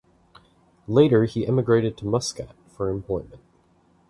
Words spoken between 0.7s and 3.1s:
Later he emigrated to Muscat for